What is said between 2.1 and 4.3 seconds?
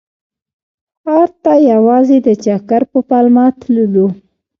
د چکر په پلمه تللو.